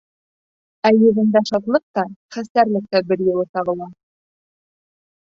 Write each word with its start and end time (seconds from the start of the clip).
Ә 0.89 0.91
йөҙөндә 0.93 1.41
шатлыҡ 1.49 1.83
та, 1.99 2.05
хәстәрлек 2.37 2.87
тә 2.97 3.03
бер 3.13 3.21
юлы 3.27 3.45
сағыла. 3.59 3.89